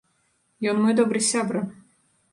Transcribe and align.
Ён 0.73 0.79
мой 0.85 0.97
добры 1.01 1.19
сябра. 1.31 1.61